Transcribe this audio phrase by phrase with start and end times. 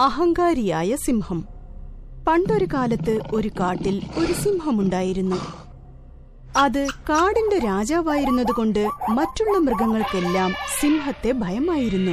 [0.00, 1.44] അഹങ്കാരിയായ സിംഹം.
[2.28, 5.36] പണ്ടൊരു കാലത്ത് ഒരു കാട്ടിൽ ഒരു സിംഹമുണ്ടായിരുന്നു.
[6.56, 12.12] അത് കാടിന്റെ രാജാവായിരുന്നതുകൊണ്ട് മറ്റുള്ള മൃഗങ്ങൾക്കെല്ലാം സിംഹത്തെ ഭയമായിരുന്നു.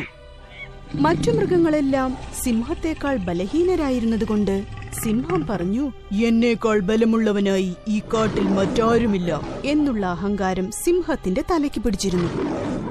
[0.95, 4.63] മറ്റു മൃഗങ്ങളെല്ലാം സിംഹത്തേക്കാൾ ബലഹീനരായിരുന്നതുകൊണ്ട്
[5.03, 5.91] സിംഹം പറഞ്ഞു
[6.23, 12.29] എന്നേക്കാൾ ബലമുള്ളവനായി ഈ കാട്ടിൽ മറ്റാരുമില്ല എന്നുള്ള അഹങ്കാരം സിംഹത്തിന്റെ തലയ്ക്ക് പിടിച്ചിരുന്നു.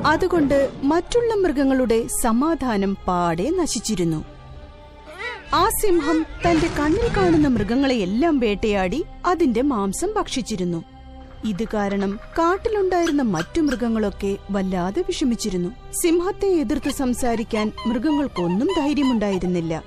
[0.07, 4.25] അതുകൊണ്ട് മറ്റുള്ള മൃഗങ്ങളുടെ സമാധാനം പാടെ നശിച്ചിരുന്നു.
[5.55, 10.84] ആ സിംഹം തന്റെ കണ്ണിൽ കാണുന്ന മൃഗങ്ങളെയെല്ലാം വേട്ടയാടി അതിന്റെ മാംസം ഭക്ഷിച്ചിരുന്നു.
[11.45, 15.69] ഇത് കാരണം കാട്ടിലുണ്ടായിരുന്ന മറ്റു മൃഗങ്ങളൊക്കെ വല്ലാതെ വിഷമിച്ചിരുന്നു.
[16.02, 19.84] സിംഹത്തെ എതിർത്ത് സംസാരിക്കാൻ മൃഗങ്ങൾക്കൊന്നും ധൈര്യമുണ്ടായിരുന്നില്ല.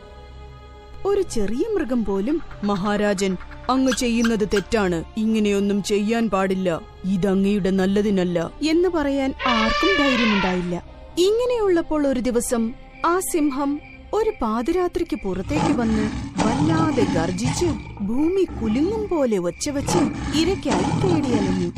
[1.06, 3.38] ഒരു ചെറിയ മൃഗം പോലും മഹാരാജൻ
[3.70, 5.04] അങ്ങ് ചെയ്യുന്നത് തെറ്റാണ്.
[5.18, 6.82] ഇങ്ങനെയൊന്നും ചെയ്യാൻ പാടില്ല.
[7.06, 8.52] ഇതങ്ങയുടെ നല്ലതിനല്ല.
[8.70, 10.84] എന്ന് പറയാൻ ആർക്കും ധൈര്യമുണ്ടായില്ല.
[11.18, 12.74] ഇങ്ങനെയുള്ളപ്പോൾ ഒരു ദിവസം
[13.06, 13.80] ആ സിംഹം
[14.14, 16.04] ഒരു പാതിരാത്രിക്ക് പുറത്തേക്ക് വന്ന്
[16.42, 17.68] വല്ലാതെ ഗർജിച്ച്
[18.02, 20.02] ഭൂമി കുലുങ്ങും പോലെ ഒച്ച വച്ച്
[20.40, 21.70] ഇരയ്ക്കായി തേടിയലഞ്ഞു.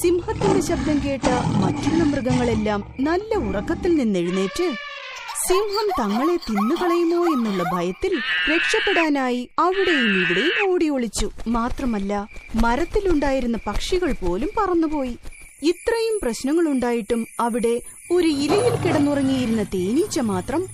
[0.00, 1.26] സിംഹത്തിന്റെ ശബ്ദം കേട്ട
[1.62, 4.66] മറ്റുള്ള മൃഗങ്ങളെല്ലാം നല്ല ഉറക്കത്തിൽ നിന്നെഴുന്നേറ്റ്
[5.46, 8.12] സിംഹം തങ്ങളെ തിന്നുകളയുമോ എന്നുള്ള ഭയത്തിൽ
[8.50, 11.26] രക്ഷപ്പെടാനായി അവിടെയും ഇവിടെയും ഓടി ഒളിച്ചു.
[11.46, 12.12] മാത്രമല്ല
[12.64, 15.14] മരത്തിലുണ്ടായിരുന്ന പക്ഷികൾ പോലും പറന്നുപോയി.
[15.62, 17.74] ഇത്രയും പ്രശ്നങ്ങളുണ്ടായിട്ടും അവിടെ
[18.10, 20.64] ഒരു ഇലയിൽ കിടന്നുറങ്ങിയിരുന്ന തേനീച്ച മാത്രം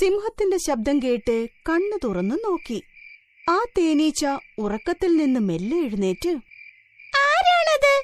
[0.00, 2.82] സിംഹത്തിന്റെ ശബ്ദം കേട്ട് കണ്ണു തുറന്നു നോക്കി.
[3.50, 4.26] ആ തേനീച്ച
[4.58, 6.28] ഉറക്കത്തിൽ നിന്ന് മെല്ലെ എഴുന്നേറ്റ്
[7.16, 8.02] ആരാണത്?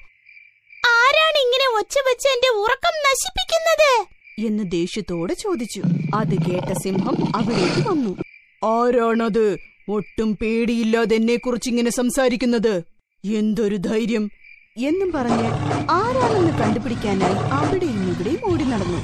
[0.87, 4.07] ആരാണ് ഇങ്ങനെ ഒച്ച വെച്ച് എന്റെ ഉറക്കം നശിപ്പിക്കുന്നത്?
[4.47, 5.83] എന്ന് ദേഷ്യത്തോടെ ചോദിച്ചു.
[6.15, 8.17] അത് കേട്ട സിംഹം അവിടേക്ക് വന്നു.
[8.65, 9.59] ആരാണത്?
[9.89, 12.83] ഒട്ടും പേടിയില്ലാതെ എന്നെ കുറിച്ച് ഇങ്ങനെ സംസാരിക്കുന്നത്?
[13.25, 14.31] എന്തൊരു ധൈര്യം.
[14.79, 15.47] എന്നും പറഞ്ഞ്
[15.91, 18.99] ആരാണെന്ന് കണ്ടുപിടിക്കാനായി അവിടെയും ഇവിടെയും ഓടി നടന്നു.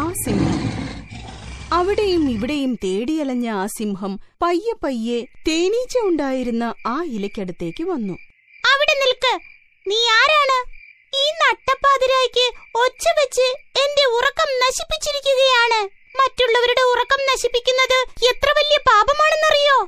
[0.00, 0.97] ആ സിംഹം
[1.78, 8.14] അവിടെയും ഇവിടെയും തേടിയലഞ്ഞ ആ സിംഹം പയ്യെ പയ്യെ തേനീച്ച ഉണ്ടായിരുന്ന ആ ഇലയ്ക്കടുത്തേക്ക് വന്നു.
[8.72, 9.40] അവിടെ നിൽക്ക്.
[9.86, 10.56] നീ ആരാണ്?
[11.16, 12.46] ഈ നട്ടപ്പാതിരായ്ക്ക്
[12.78, 13.46] ഒച്ച വെച്ച്
[13.82, 15.80] എന്റെ ഉറക്കം നശിപ്പിച്ചിരിക്കുകയാണ്.
[16.16, 19.78] മറ്റുള്ളവരുടെ ഉറക്കം നശിപ്പിക്കുന്നത് എത്ര വലിയ പാപമാണെന്നറിയോ?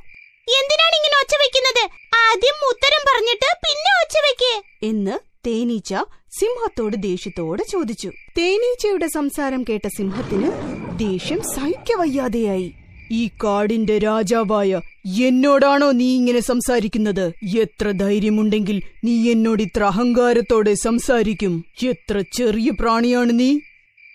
[0.61, 1.85] എന്തിനാണ് ഇങ്ങനെ ഒച്ച വെക്കുന്നത്?
[2.17, 4.63] ആദ്യം ഉത്തരം പറഞ്ഞിട്ട് പിന്നെ ഒച്ച വെക്കേ.
[4.83, 5.95] എന്ന് തേനീച്ച
[6.33, 8.09] സിംഹത്തോട് ദേഷ്യത്തോടെ ചോദിച്ചു.
[8.39, 10.51] തേനീച്ചയുടെ സംസാരം കേട്ട സിംഹത്തിന്
[10.99, 12.73] ദേഷ്യം സഹിക്കവയ്യാതെയായി.
[13.13, 17.33] ഈ കാടിന്റെ രാജാവായ എന്നോടാണോ നീ ഇങ്ങനെ സംസാരിക്കുന്നത്?
[17.57, 21.65] എത്ര ധൈര്യമുണ്ടെങ്കിൽ നീ എന്നോട് ഇത്ര അഹങ്കാരത്തോടെ സംസാരിക്കും.
[21.85, 23.61] എത്ര ചെറിയ പ്രാണിയാണ് നീ?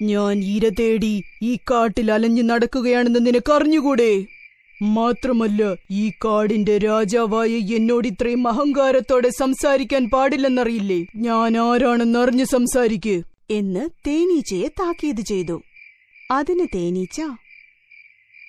[0.01, 4.25] ഞാൻ ഇര തേടി ഈ കാട്ടിൽ അലഞ്ഞു നടക്കുകയാണെന്ന് നിനക്കറിഞ്ഞുകൂടെ?
[4.81, 11.05] മാത്രമല്ല ഈ കാടിന്റെ രാജാവായ എന്നോട് ഇത്രയും അഹങ്കാരത്തോടെ സംസാരിക്കാൻ പാടില്ലെന്നറിയില്ലേ?
[11.15, 13.23] ഞാൻ ആരാണെന്ന് അറിഞ്ഞ് സംസാരിക്ക്.
[13.51, 15.61] എന്ന് തേനീച്ചയെ താക്കീത് ചെയ്തു.
[16.31, 17.21] അതിന് തേനീച്ച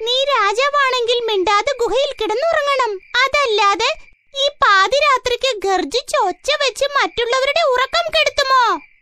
[0.03, 2.97] നീ രാജാവാണെങ്കിൽ മിണ്ടാതെ ഗുഹയിൽ കിടന്നുറങ്ങണം.
[2.97, 3.97] അതല്ലാതെ
[4.45, 8.96] ഈ പാതിരാത്രിക്ക് ഗർജിച്ച് ഒച്ച വെച്ച് മറ്റുള്ളവരുടെ ഉറക്കം കെടുത്തുമോ?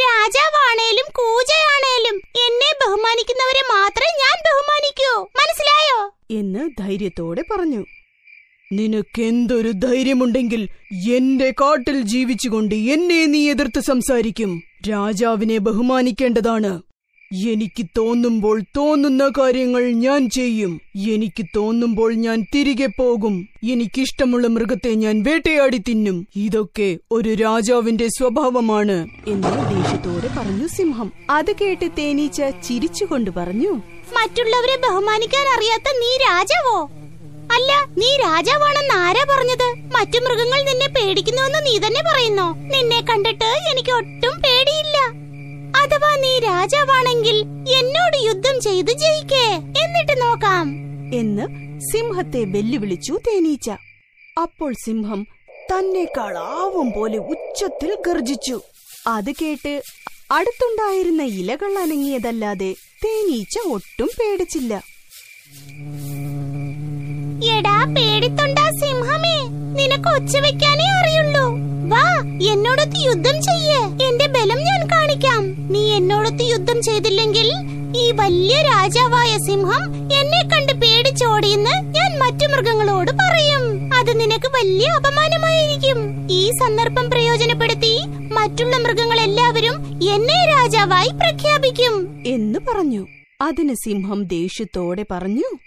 [0.00, 5.22] രാജാവാണേലും കൂജയാണേലും എന്നെ ബഹുമാനിക്കുന്നവരെ മാത്രമേ ഞാൻ ബഹുമാനിക്കൂ.
[5.22, 6.12] മനസ്സിലായോ?
[6.38, 7.84] എന്ന് ധൈര്യത്തോടെ പറഞ്ഞു.
[8.72, 10.68] നിനക്കെന്തൊരു ധൈര്യമുണ്ടെങ്കിൽ
[11.10, 14.62] എന്റെ കാട്ടിൽ ജീവിച്ചുകൊണ്ട് എന്നെ നീ എതിർത്ത് സംസാരിക്കും.
[14.90, 16.82] രാജാവിനെ ബഹുമാനിക്കേണ്ടതാണ്.
[17.32, 20.80] എനിക്ക് തോന്നുമ്പോൾ തോന്നുന്ന കാര്യങ്ങൾ ഞാൻ ചെയ്യും.
[20.96, 23.48] എനിക്ക് തോന്നുമ്പോൾ ഞാൻ തിരികെ പോകും.
[23.64, 26.26] എനിക്കിഷ്ടമുള്ള മൃഗത്തെ ഞാൻ വേട്ടയാടി തിന്നും.
[26.36, 29.08] ഇതൊക്കെ ഒരു രാജാവിന്റെ സ്വഭാവമാണ്.
[29.26, 31.12] എന്ന് ദേഷ്യത്തോടെ പറഞ്ഞു സിംഹം.
[31.30, 33.72] അത് കേട്ട് തേനീച്ച ചിരിച്ചുകൊണ്ട് പറഞ്ഞു
[34.16, 36.90] മറ്റുള്ളവരെ ബഹുമാനിക്കാൻ അറിയാത്ത നീ രാജാവോ?
[37.52, 39.74] അല്ല നീ രാജാവാണെന്ന് ആരാ പറഞ്ഞത്?
[39.94, 42.52] മറ്റു മൃഗങ്ങൾ നിന്നെ പേടിക്കുന്നുവെന്ന് നീ തന്നെ പറയുന്നോ?
[42.52, 45.25] നിന്നെ കണ്ടിട്ട് എനിക്ക് ഒട്ടും പേടിയില്ല.
[45.82, 47.34] അഥവാ നീ രാജാവാണെങ്കിൽ
[47.70, 49.50] എന്നോട് യുദ്ധം ചെയ്ത് ജയിക്കേ.
[49.54, 50.70] എന്നിട്ട് നോക്കാം.
[51.14, 51.42] എന്ന്
[51.80, 53.70] സിംഹത്തെ വെല്ലുവിളിച്ചു തേനീച്ച.
[54.42, 55.26] അപ്പോൾ സിംഹം
[55.72, 58.60] തന്നെക്കാൾ ആവും പോലെ ഉച്ചത്തിൽ ഗർജിച്ചു.
[59.06, 59.82] അത് കേട്ട്
[60.32, 64.82] അടുത്തുണ്ടായിരുന്ന ഇലകൾ അനങ്ങിയതല്ലാതെ തേനീച്ച ഒട്ടും പേടിച്ചില്ല.
[67.56, 69.48] എടാ പേടിത്തൊണ്ടാ സിംഹമേ.
[69.48, 71.48] നിനക്ക് ഒച്ച വെക്കാനേ അറിയുള്ളൂ.
[71.88, 72.16] വാ
[72.52, 74.06] എന്നോടൊത്ത് യുദ്ധം ചെയ്യേ.
[74.06, 74.26] എന്റെ
[75.96, 77.52] എന്നോടൊത്ത് യുദ്ധം ചെയ്തില്ലെങ്കിൽ
[77.96, 83.94] ഈ വലിയ രാജാവായ സിംഹം എന്നെ കണ്ട് പേടിച്ചോടിയെന്ന് ഞാൻ മറ്റു മൃഗങ്ങളോട് പറയും.
[83.94, 86.28] അത് നിനക്ക് വലിയ അപമാനമായിരിക്കും.
[86.30, 87.98] ഈ സന്ദർഭം പ്രയോജനപ്പെടുത്തി
[88.32, 92.22] മറ്റുള്ള മൃഗങ്ങളെല്ലാവരും എന്നെ രാജാവായി പ്രഖ്യാപിക്കും.
[92.26, 93.06] എന്ന് പറഞ്ഞു.
[93.40, 95.58] അതിന് സിംഹം ദേഷ്യത്തോടെ പറഞ്ഞു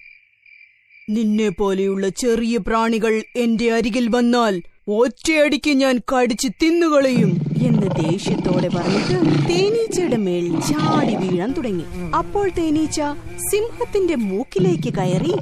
[1.10, 7.49] നിന്നെ പോലെയുള്ള ചെറിയ പ്രാണികൾ എന്റെ അരികിൽ വന്നാൽ ഒറ്റയടിക്ക് ഞാൻ കടിച്ച് തിന്നുകളയും.
[7.68, 9.16] എന്ന് ദേഷ്യത്തോടെ പറഞ്ഞിട്ട്
[9.50, 11.86] തേനീച്ചയുടെ മേൽ ചാടി വീഴാൻ തുടങ്ങി.
[12.16, 13.02] അപ്പോൾ തേനീച്ച
[13.52, 15.34] സിംഹത്തിന്റെ മൂക്കിലേക്ക് കയറി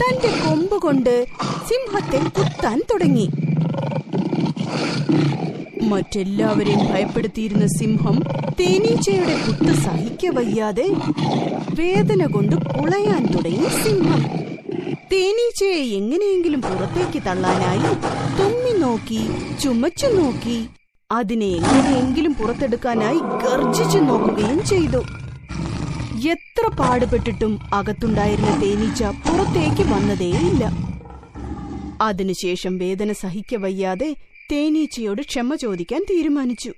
[0.00, 1.26] തന്റെ കൊമ്പ് കൊണ്ട്
[1.68, 3.28] സിംഹത്തെ കുത്താൻ തുടങ്ങി.
[5.82, 8.22] മറ്റെല്ലാവരെയും ഭയപ്പെടുത്തിയിരുന്ന സിംഹം
[8.60, 10.86] തേനീച്ചയുടെ കുത്ത് സഹിക്കവയ്യാതെ
[11.74, 14.22] വേദന കൊണ്ട് പുളയാൻ തുടങ്ങി സിംഹം.
[15.12, 17.90] തേനീച്ചയെ എങ്ങനെയെങ്കിലും പുറത്തേക്ക് തള്ളാനായി
[18.38, 19.20] തുമ്മി നോക്കി
[19.62, 20.68] ചുമച്ചു നോക്കി
[21.14, 25.04] അതിനെ എങ്ങനെയെങ്കിലും പുറത്തെടുക്കാനായി ഗർജിച്ചു നോക്കുകയും ചെയ്തു.
[26.28, 30.70] എത്ര പാടുപെട്ടിട്ടും അകത്തുണ്ടായിരുന്ന തേനീച്ച പുറത്തേക്ക് വന്നതേയില്ല.
[32.02, 34.16] അതിനുശേഷം വേദന സഹിക്ക വയ്യാതെ
[34.52, 36.72] തേനീച്ചയോട് ക്ഷമ ചോദിക്കാൻ തീരുമാനിച്ചു.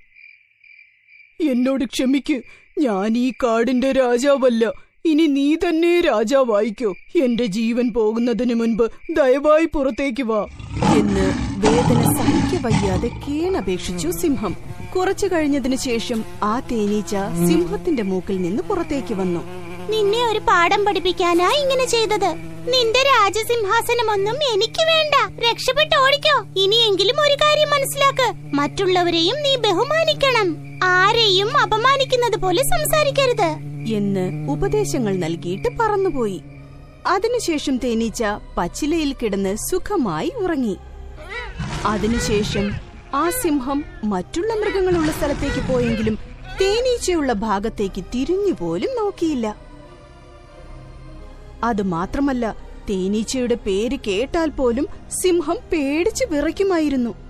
[1.41, 2.41] എന്നോട് ക്ഷമിക്ക്.
[2.79, 4.86] ഞാൻ ഈ കാടിന്റെ രാജാവല്ല.
[5.07, 6.95] ഇനി നീ തന്നെ രാജാവായിക്കോ.
[7.23, 10.47] എന്റെ ജീവൻ പോകുന്നതിന് മുൻപ് ദയവായി പുറത്തേക്ക് വാ.
[10.97, 11.33] എന്ന്
[11.67, 14.55] വേദന സഹിക്കവയ്യാതെ കേണപേക്ഷിച്ചു സിംഹം.
[14.95, 17.11] കുറച്ചു കഴിഞ്ഞതിനു ശേഷം ആ തേനീച്ച
[17.47, 19.39] സിംഹത്തിന്റെ മൂക്കിൽ നിന്ന് പുറത്തേക്ക് വന്നു.
[19.89, 22.27] നിന്നെ ഒരു പാഠം പഠിപ്പിക്കാനാ ഇങ്ങനെ ചെയ്തത്.
[22.73, 25.45] നിന്റെ രാജസിംഹാസനമൊന്നും എനിക്ക് വേണ്ട.
[25.51, 26.61] രക്ഷപ്പെട്ട് ഓടിക്കോ.
[26.61, 28.55] ഇനിയെങ്കിലും ഒരു കാര്യം മനസ്സിലാക്ക്.
[28.55, 30.79] മറ്റുള്ളവരെയും നീ ബഹുമാനിക്കണം.
[30.83, 33.66] ആരെയും അപമാനിക്കുന്നത് പോലെ സംസാരിക്കരുത്.
[33.89, 36.41] എന്ന് ഉപദേശങ്ങൾ നൽകിയിട്ട് പറന്നുപോയി.
[37.07, 38.23] അതിനുശേഷം തേനീച്ച
[38.57, 40.77] പച്ചിലയിൽ കിടന്ന് സുഖമായി ഉറങ്ങി.
[41.85, 42.71] അതിനുശേഷം
[43.13, 46.17] ആ സിംഹം മറ്റുള്ള മൃഗങ്ങളുള്ള സ്ഥലത്തേക്ക് പോയെങ്കിലും
[46.61, 49.55] തേനീച്ചയുള്ള ഭാഗത്തേക്ക് തിരിഞ്ഞു പോലും നോക്കിയില്ല.
[51.63, 52.55] അത് മാത്രമല്ല
[52.89, 57.26] തേനീച്ചയുടെ പേര് കേട്ടാൽ പോലും സിംഹം പേടിച്ചു വിറയ്ക്കുമായിരുന്നു.